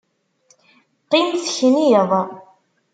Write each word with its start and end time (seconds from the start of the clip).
Qqim 1.03 1.27
tekniḍ! 1.43 2.11